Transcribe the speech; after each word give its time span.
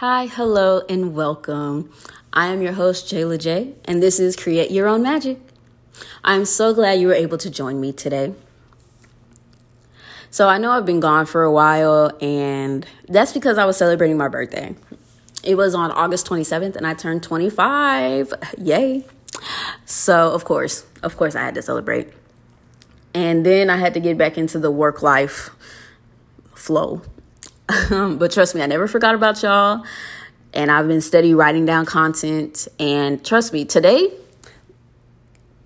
Hi, 0.00 0.28
hello, 0.28 0.80
and 0.88 1.14
welcome. 1.14 1.92
I 2.32 2.46
am 2.46 2.62
your 2.62 2.72
host, 2.72 3.12
Jayla 3.12 3.38
J, 3.38 3.74
and 3.84 4.02
this 4.02 4.18
is 4.18 4.34
Create 4.34 4.70
Your 4.70 4.88
Own 4.88 5.02
Magic. 5.02 5.38
I'm 6.24 6.46
so 6.46 6.72
glad 6.72 6.98
you 6.98 7.08
were 7.08 7.12
able 7.12 7.36
to 7.36 7.50
join 7.50 7.82
me 7.82 7.92
today. 7.92 8.32
So, 10.30 10.48
I 10.48 10.56
know 10.56 10.70
I've 10.70 10.86
been 10.86 11.00
gone 11.00 11.26
for 11.26 11.42
a 11.42 11.52
while, 11.52 12.16
and 12.22 12.86
that's 13.10 13.34
because 13.34 13.58
I 13.58 13.66
was 13.66 13.76
celebrating 13.76 14.16
my 14.16 14.28
birthday. 14.28 14.74
It 15.44 15.56
was 15.56 15.74
on 15.74 15.90
August 15.90 16.26
27th, 16.28 16.76
and 16.76 16.86
I 16.86 16.94
turned 16.94 17.22
25. 17.22 18.32
Yay! 18.56 19.04
So, 19.84 20.32
of 20.32 20.46
course, 20.46 20.86
of 21.02 21.18
course, 21.18 21.36
I 21.36 21.42
had 21.42 21.54
to 21.56 21.62
celebrate. 21.62 22.08
And 23.12 23.44
then 23.44 23.68
I 23.68 23.76
had 23.76 23.92
to 23.92 24.00
get 24.00 24.16
back 24.16 24.38
into 24.38 24.58
the 24.58 24.70
work 24.70 25.02
life 25.02 25.50
flow. 26.54 27.02
but 27.90 28.32
trust 28.32 28.54
me, 28.54 28.62
I 28.62 28.66
never 28.66 28.88
forgot 28.88 29.14
about 29.14 29.42
y'all. 29.42 29.84
And 30.52 30.70
I've 30.70 30.88
been 30.88 31.00
steady 31.00 31.34
writing 31.34 31.64
down 31.64 31.86
content. 31.86 32.66
And 32.78 33.24
trust 33.24 33.52
me, 33.52 33.64
today 33.64 34.10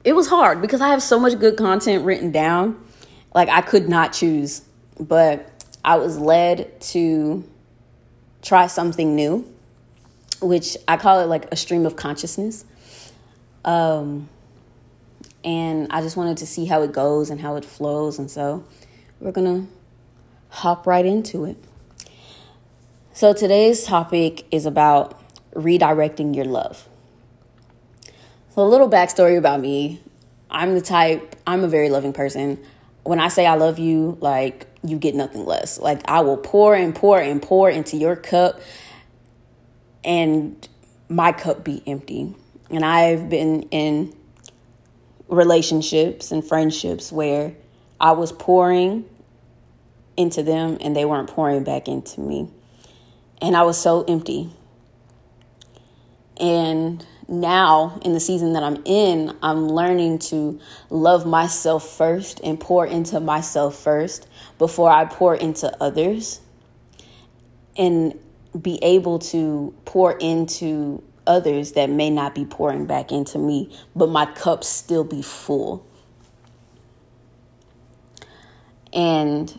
it 0.05 0.14
was 0.14 0.28
hard 0.28 0.61
because 0.61 0.80
I 0.80 0.88
have 0.88 1.02
so 1.02 1.19
much 1.19 1.38
good 1.38 1.56
content 1.56 2.05
written 2.05 2.30
down. 2.30 2.78
Like 3.34 3.48
I 3.48 3.62
could 3.62 3.88
not 3.88 4.12
choose, 4.12 4.62
but 5.01 5.51
I 5.84 5.97
was 5.97 6.19
led 6.19 6.80
to 6.83 7.45
try 8.42 8.66
something 8.66 9.16
new, 9.16 9.50
which 10.41 10.77
I 10.86 10.98
call 10.98 11.20
it 11.20 11.27
like 11.27 11.50
a 11.52 11.56
stream 11.56 11.86
of 11.86 11.97
consciousness. 11.97 12.64
Um, 13.64 14.28
and 15.42 15.89
I 15.91 16.02
just 16.02 16.16
wanted 16.16 16.36
to 16.39 16.47
see 16.47 16.66
how 16.66 16.83
it 16.83 16.92
goes 16.92 17.30
and 17.30 17.41
how 17.41 17.56
it 17.56 17.64
flows. 17.64 18.19
And 18.19 18.30
so 18.30 18.64
we're 19.20 19.33
going 19.33 19.66
to 19.66 19.73
hop 20.50 20.86
right 20.86 21.05
into 21.05 21.45
it. 21.45 21.56
So 23.16 23.32
today's 23.32 23.84
topic 23.84 24.45
is 24.50 24.66
about 24.66 25.20
redirecting 25.55 26.34
your 26.34 26.46
love. 26.46 26.88
So, 28.50 28.62
a 28.62 28.66
little 28.66 28.91
backstory 28.91 29.39
about 29.39 29.61
me 29.61 30.02
I'm 30.50 30.75
the 30.75 30.80
type, 30.80 31.36
I'm 31.47 31.62
a 31.62 31.69
very 31.69 31.91
loving 31.91 32.12
person. 32.12 32.58
When 33.05 33.20
I 33.20 33.28
say 33.28 33.47
I 33.47 33.55
love 33.55 33.78
you, 33.78 34.19
like 34.20 34.66
you 34.83 34.98
get 34.98 35.14
nothing 35.14 35.47
less. 35.47 35.78
Like 35.78 36.00
I 36.08 36.22
will 36.22 36.36
pour 36.36 36.74
and 36.74 36.92
pour 36.92 37.20
and 37.20 37.41
pour 37.41 37.70
into 37.70 37.97
your 37.97 38.16
cup 38.16 38.61
and 40.02 40.69
my 41.08 41.30
cup 41.30 41.62
be 41.62 41.84
empty. 41.86 42.34
And 42.69 42.84
I've 42.84 43.28
been 43.28 43.62
in 43.70 44.12
relationships 45.28 46.33
and 46.33 46.44
friendships 46.44 47.12
where 47.12 47.55
I 48.00 48.11
was 48.11 48.33
pouring 48.33 49.08
into 50.17 50.42
them 50.42 50.78
and 50.80 50.96
they 50.96 51.05
weren't 51.05 51.30
pouring 51.30 51.62
back 51.62 51.86
into 51.86 52.20
me 52.20 52.50
and 53.40 53.56
I 53.56 53.62
was 53.62 53.80
so 53.80 54.04
empty. 54.04 54.50
And 56.38 57.04
now, 57.28 57.98
in 58.04 58.12
the 58.12 58.20
season 58.20 58.54
that 58.54 58.62
I'm 58.62 58.82
in, 58.84 59.36
I'm 59.42 59.68
learning 59.68 60.18
to 60.30 60.60
love 60.90 61.27
myself 61.27 61.88
first 61.88 62.40
and 62.42 62.58
pour 62.58 62.86
into 62.86 63.20
myself 63.20 63.77
first 63.77 64.27
before 64.58 64.90
I 64.90 65.05
pour 65.05 65.34
into 65.34 65.74
others. 65.82 66.40
And 67.77 68.18
be 68.60 68.78
able 68.82 69.18
to 69.18 69.74
pour 69.84 70.12
into 70.12 71.02
others 71.27 71.72
that 71.72 71.90
may 71.90 72.10
not 72.10 72.34
be 72.34 72.44
pouring 72.44 72.86
back 72.86 73.10
into 73.10 73.38
me, 73.38 73.74
but 73.96 74.08
my 74.08 74.27
cup 74.27 74.62
still 74.62 75.05
be 75.05 75.22
full. 75.22 75.84
And 78.92 79.58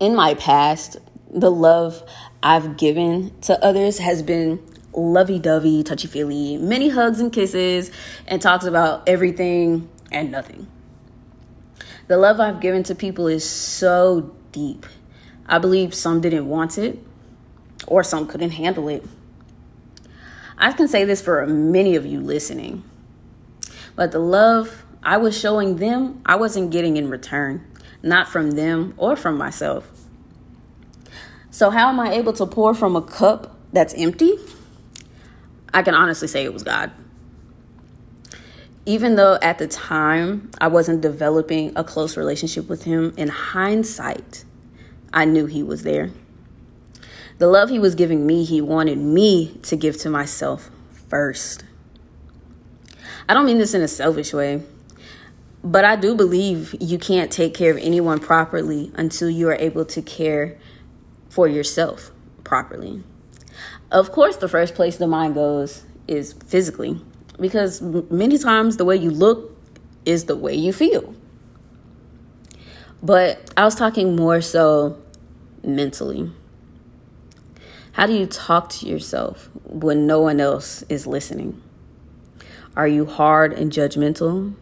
in 0.00 0.16
my 0.16 0.34
past, 0.34 0.96
the 1.30 1.50
love 1.50 2.02
I've 2.42 2.76
given 2.76 3.38
to 3.42 3.62
others 3.62 3.98
has 3.98 4.22
been 4.22 4.60
lovey 4.92 5.38
dovey, 5.38 5.82
touchy 5.82 6.08
feely, 6.08 6.56
many 6.56 6.88
hugs 6.88 7.20
and 7.20 7.32
kisses, 7.32 7.90
and 8.26 8.40
talks 8.40 8.64
about 8.64 9.08
everything 9.08 9.88
and 10.10 10.30
nothing. 10.30 10.66
The 12.06 12.16
love 12.16 12.40
I've 12.40 12.60
given 12.60 12.82
to 12.84 12.94
people 12.94 13.26
is 13.26 13.48
so 13.48 14.34
deep. 14.52 14.86
I 15.46 15.58
believe 15.58 15.94
some 15.94 16.20
didn't 16.20 16.48
want 16.48 16.78
it, 16.78 16.98
or 17.86 18.02
some 18.02 18.26
couldn't 18.26 18.50
handle 18.52 18.88
it. 18.88 19.04
I 20.56 20.72
can 20.72 20.88
say 20.88 21.04
this 21.04 21.20
for 21.20 21.46
many 21.46 21.94
of 21.94 22.06
you 22.06 22.20
listening, 22.20 22.82
but 23.94 24.12
the 24.12 24.18
love 24.18 24.84
I 25.02 25.18
was 25.18 25.38
showing 25.38 25.76
them, 25.76 26.20
I 26.26 26.36
wasn't 26.36 26.70
getting 26.70 26.96
in 26.96 27.10
return, 27.10 27.64
not 28.02 28.28
from 28.28 28.52
them 28.52 28.94
or 28.96 29.14
from 29.14 29.36
myself. 29.36 29.97
So, 31.50 31.70
how 31.70 31.88
am 31.88 31.98
I 31.98 32.12
able 32.12 32.34
to 32.34 32.46
pour 32.46 32.74
from 32.74 32.94
a 32.94 33.02
cup 33.02 33.56
that's 33.72 33.94
empty? 33.94 34.34
I 35.72 35.82
can 35.82 35.94
honestly 35.94 36.28
say 36.28 36.44
it 36.44 36.52
was 36.52 36.62
God. 36.62 36.92
Even 38.84 39.16
though 39.16 39.38
at 39.40 39.58
the 39.58 39.66
time 39.66 40.50
I 40.60 40.68
wasn't 40.68 41.00
developing 41.00 41.72
a 41.76 41.84
close 41.84 42.16
relationship 42.16 42.68
with 42.68 42.84
Him, 42.84 43.14
in 43.16 43.28
hindsight, 43.28 44.44
I 45.12 45.24
knew 45.24 45.46
He 45.46 45.62
was 45.62 45.82
there. 45.82 46.10
The 47.38 47.46
love 47.46 47.70
He 47.70 47.78
was 47.78 47.94
giving 47.94 48.26
me, 48.26 48.44
He 48.44 48.60
wanted 48.60 48.98
me 48.98 49.58
to 49.62 49.76
give 49.76 49.96
to 49.98 50.10
myself 50.10 50.70
first. 51.08 51.64
I 53.26 53.34
don't 53.34 53.46
mean 53.46 53.58
this 53.58 53.74
in 53.74 53.82
a 53.82 53.88
selfish 53.88 54.32
way, 54.32 54.62
but 55.64 55.84
I 55.84 55.96
do 55.96 56.14
believe 56.14 56.74
you 56.80 56.98
can't 56.98 57.30
take 57.30 57.54
care 57.54 57.70
of 57.70 57.78
anyone 57.78 58.20
properly 58.20 58.90
until 58.94 59.28
you 59.28 59.48
are 59.48 59.54
able 59.54 59.84
to 59.86 60.02
care 60.02 60.58
for 61.28 61.48
yourself 61.48 62.10
properly. 62.44 63.02
Of 63.90 64.12
course, 64.12 64.36
the 64.36 64.48
first 64.48 64.74
place 64.74 64.96
the 64.96 65.06
mind 65.06 65.34
goes 65.34 65.84
is 66.06 66.32
physically, 66.46 67.00
because 67.40 67.80
many 67.82 68.38
times 68.38 68.76
the 68.76 68.84
way 68.84 68.96
you 68.96 69.10
look 69.10 69.56
is 70.04 70.24
the 70.24 70.36
way 70.36 70.54
you 70.54 70.72
feel. 70.72 71.14
But 73.02 73.52
I 73.56 73.64
was 73.64 73.74
talking 73.74 74.16
more 74.16 74.40
so 74.40 75.00
mentally. 75.62 76.30
How 77.92 78.06
do 78.06 78.12
you 78.12 78.26
talk 78.26 78.70
to 78.70 78.86
yourself 78.86 79.50
when 79.64 80.06
no 80.06 80.20
one 80.20 80.40
else 80.40 80.82
is 80.88 81.06
listening? 81.06 81.60
Are 82.76 82.88
you 82.88 83.06
hard 83.06 83.52
and 83.52 83.72
judgmental? 83.72 84.54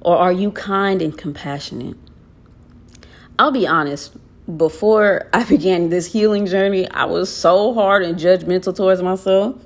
Or 0.00 0.16
are 0.16 0.32
you 0.32 0.50
kind 0.50 1.00
and 1.00 1.16
compassionate? 1.16 1.96
I'll 3.38 3.52
be 3.52 3.66
honest, 3.66 4.16
before 4.54 5.28
I 5.32 5.44
began 5.48 5.88
this 5.88 6.12
healing 6.12 6.46
journey, 6.46 6.88
I 6.90 7.04
was 7.04 7.34
so 7.34 7.74
hard 7.74 8.02
and 8.02 8.18
judgmental 8.18 8.74
towards 8.74 9.02
myself. 9.02 9.56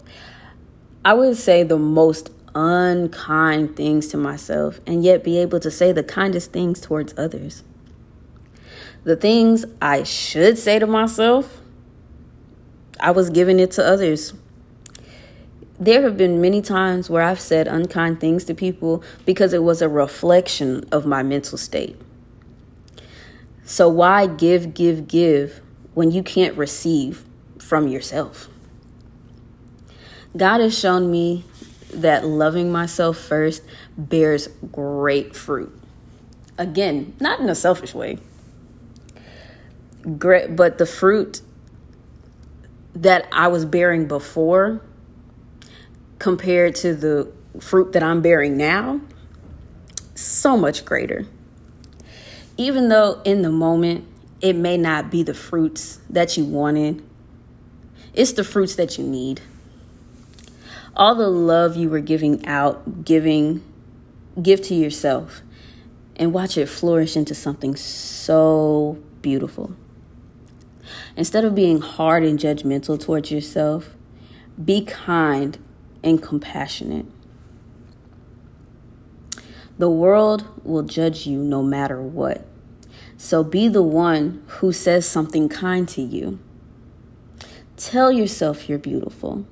I 1.05 1.15
would 1.15 1.37
say 1.37 1.63
the 1.63 1.79
most 1.79 2.31
unkind 2.55 3.77
things 3.77 4.09
to 4.09 4.17
myself 4.17 4.81
and 4.87 5.05
yet 5.05 5.23
be 5.23 5.39
able 5.39 5.61
to 5.61 5.71
say 5.71 5.93
the 5.93 6.03
kindest 6.03 6.53
things 6.53 6.81
towards 6.81 7.15
others. 7.17 7.63
The 9.05 9.17
things 9.17 9.65
I 9.81 10.03
should 10.03 10.59
say 10.59 10.79
to 10.79 10.87
myself, 10.87 11.61
I 12.99 13.13
was 13.13 13.31
giving 13.31 13.61
it 13.61 13.71
to 13.73 13.87
others. 13.87 14.35
There 15.79 16.03
have 16.03 16.19
been 16.19 16.43
many 16.43 16.61
times 16.61 17.09
where 17.09 17.23
I've 17.23 17.41
said 17.41 17.67
unkind 17.67 18.21
things 18.21 18.45
to 18.45 18.55
people 18.55 19.03
because 19.25 19.55
it 19.55 19.63
was 19.63 19.81
a 19.81 19.89
reflection 19.89 20.85
of 20.93 21.07
my 21.07 21.23
mental 21.23 21.57
state. 21.57 21.97
So 23.71 23.89
why 23.89 24.27
give, 24.27 24.75
give, 24.75 25.07
give 25.07 25.61
when 25.95 26.11
you 26.11 26.25
can't 26.25 26.57
receive 26.57 27.25
from 27.61 27.87
yourself? 27.87 28.49
God 30.37 30.61
has 30.61 30.77
shown 30.77 31.09
me 31.09 31.45
that 31.95 32.27
loving 32.27 32.73
myself 32.73 33.17
first 33.17 33.63
bears 33.97 34.49
great 34.73 35.37
fruit. 35.37 35.73
Again, 36.59 37.15
not 37.21 37.39
in 37.39 37.49
a 37.49 37.55
selfish 37.55 37.95
way. 37.95 38.19
Great, 40.19 40.57
but 40.57 40.79
the 40.79 40.87
fruit 40.87 41.41
that 42.97 43.29
I 43.31 43.47
was 43.47 43.65
bearing 43.65 44.09
before 44.09 44.83
compared 46.19 46.75
to 46.75 46.93
the 46.97 47.33
fruit 47.61 47.93
that 47.93 48.03
I'm 48.03 48.21
bearing 48.21 48.57
now, 48.57 49.01
so 50.17 50.57
much 50.57 50.85
greater 50.85 51.25
even 52.61 52.91
though 52.91 53.23
in 53.25 53.41
the 53.41 53.51
moment 53.51 54.07
it 54.43 54.55
may 54.55 54.77
not 54.77 55.11
be 55.11 55.23
the 55.23 55.33
fruits 55.33 55.99
that 56.11 56.37
you 56.37 56.45
wanted, 56.45 57.03
it's 58.13 58.33
the 58.33 58.45
fruits 58.45 58.75
that 58.75 58.99
you 58.99 59.05
need. 59.05 59.41
All 60.95 61.15
the 61.15 61.29
love 61.29 61.75
you 61.75 61.89
were 61.89 62.01
giving 62.01 62.45
out, 62.45 63.03
giving, 63.03 63.65
give 64.43 64.61
to 64.65 64.75
yourself 64.75 65.41
and 66.17 66.35
watch 66.35 66.59
it 66.59 66.67
flourish 66.67 67.17
into 67.17 67.35
something 67.35 67.77
so 67.77 68.99
beautiful. 69.23 69.75
Instead 71.17 71.47
of 71.47 71.55
being 71.55 71.81
hard 71.81 72.25
and 72.25 72.39
judgmental 72.39 73.01
towards 73.01 73.31
yourself, 73.31 73.95
be 74.63 74.85
kind 74.85 75.57
and 76.05 76.23
compassionate. 76.23 77.07
The 79.79 79.89
world 79.89 80.45
will 80.63 80.83
judge 80.83 81.27
you 81.27 81.39
no 81.39 81.63
matter 81.63 82.03
what. 82.03 82.50
So 83.23 83.45
be 83.45 83.69
the 83.69 83.83
one 83.83 84.43
who 84.47 84.73
says 84.73 85.07
something 85.07 85.51
kind 85.51 85.87
to 85.91 86.01
you. 86.01 86.39
Tell 87.77 88.11
yourself 88.11 88.67
you're 88.67 88.79
beautiful. 88.79 89.45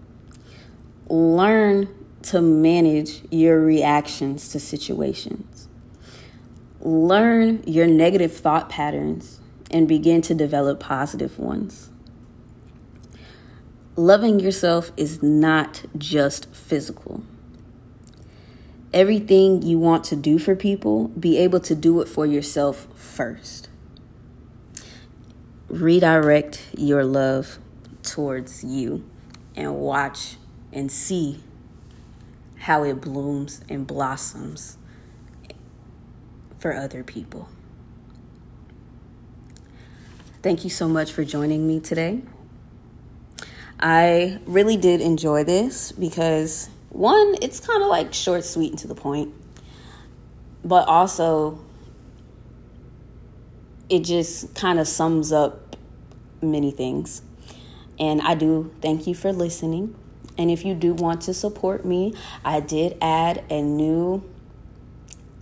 Learn 1.10 1.94
to 2.22 2.40
manage 2.40 3.20
your 3.30 3.60
reactions 3.60 4.48
to 4.52 4.58
situations. 4.58 5.68
Learn 6.80 7.62
your 7.66 7.86
negative 7.86 8.34
thought 8.34 8.70
patterns 8.70 9.38
and 9.70 9.86
begin 9.86 10.22
to 10.22 10.34
develop 10.34 10.80
positive 10.80 11.38
ones. 11.38 11.90
Loving 13.96 14.40
yourself 14.40 14.92
is 14.96 15.22
not 15.22 15.84
just 15.98 16.54
physical. 16.54 17.22
Everything 18.92 19.62
you 19.62 19.78
want 19.78 20.04
to 20.04 20.16
do 20.16 20.38
for 20.38 20.56
people, 20.56 21.08
be 21.08 21.36
able 21.38 21.60
to 21.60 21.74
do 21.74 22.00
it 22.00 22.08
for 22.08 22.24
yourself 22.24 22.86
first. 22.94 23.68
Redirect 25.68 26.66
your 26.76 27.04
love 27.04 27.58
towards 28.02 28.64
you 28.64 29.04
and 29.54 29.74
watch 29.76 30.36
and 30.72 30.90
see 30.90 31.42
how 32.56 32.82
it 32.82 33.00
blooms 33.00 33.60
and 33.68 33.86
blossoms 33.86 34.78
for 36.58 36.74
other 36.74 37.04
people. 37.04 37.48
Thank 40.42 40.64
you 40.64 40.70
so 40.70 40.88
much 40.88 41.12
for 41.12 41.24
joining 41.24 41.66
me 41.66 41.80
today. 41.80 42.22
I 43.80 44.38
really 44.46 44.76
did 44.76 45.00
enjoy 45.00 45.44
this 45.44 45.92
because, 45.92 46.68
one, 46.90 47.36
it's 47.42 47.60
kind 47.60 47.82
of 47.82 47.88
like 47.88 48.14
short, 48.14 48.44
sweet, 48.44 48.70
and 48.70 48.78
to 48.80 48.88
the 48.88 48.94
point, 48.94 49.34
but 50.64 50.88
also 50.88 51.60
it 53.88 54.00
just 54.00 54.54
kind 54.54 54.78
of 54.78 54.86
sums 54.86 55.32
up 55.32 55.76
many 56.42 56.70
things. 56.70 57.22
And 57.98 58.20
I 58.20 58.34
do 58.34 58.72
thank 58.80 59.06
you 59.06 59.14
for 59.14 59.32
listening. 59.32 59.94
And 60.36 60.50
if 60.50 60.64
you 60.64 60.74
do 60.74 60.94
want 60.94 61.22
to 61.22 61.34
support 61.34 61.84
me, 61.84 62.14
I 62.44 62.60
did 62.60 62.96
add 63.00 63.44
a 63.50 63.60
new 63.60 64.22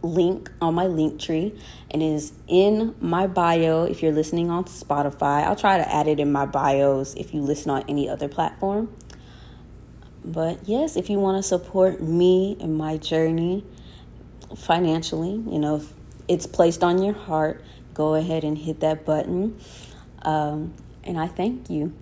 link 0.03 0.51
on 0.61 0.75
my 0.75 0.87
Linktree 0.87 1.59
and 1.91 2.03
it 2.03 2.07
is 2.07 2.33
in 2.47 2.95
my 3.01 3.27
bio 3.27 3.85
if 3.85 4.03
you're 4.03 4.13
listening 4.13 4.51
on 4.51 4.65
Spotify. 4.65 5.45
I'll 5.45 5.57
try 5.57 5.79
to 5.79 5.95
add 5.95 6.07
it 6.07 6.21
in 6.21 6.33
my 6.33 6.47
bios 6.47 7.15
if 7.15 7.35
you 7.35 7.43
listen 7.43 7.71
on 7.71 7.85
any 7.89 8.09
other 8.09 8.29
platform. 8.29 8.95
But 10.27 10.69
yes, 10.69 10.97
if 10.97 11.09
you 11.09 11.21
want 11.21 11.43
to 11.43 11.43
support 11.43 12.03
me 12.03 12.57
and 12.61 12.77
my 12.77 12.97
journey 12.97 13.65
financially, 14.57 15.31
you 15.31 15.59
know, 15.59 15.77
if 15.77 15.93
it's 16.27 16.47
placed 16.47 16.83
on 16.83 17.03
your 17.03 17.15
heart, 17.15 17.63
go 17.95 18.15
ahead 18.15 18.43
and 18.43 18.59
hit 18.59 18.81
that 18.81 19.05
button. 19.05 19.59
Um, 20.23 20.75
and 21.05 21.19
I 21.19 21.29
thank 21.29 21.71
you. 21.71 21.95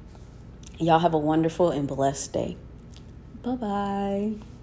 Y'all 0.79 0.99
have 0.99 1.15
a 1.15 1.19
wonderful 1.19 1.71
and 1.71 1.87
blessed 1.87 2.33
day. 2.33 2.57
Bye 3.43 3.57
bye. 3.57 4.54